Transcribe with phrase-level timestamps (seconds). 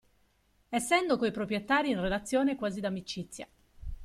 [0.71, 3.47] Essendo coi proprietari in relazione quasi d'amicizia.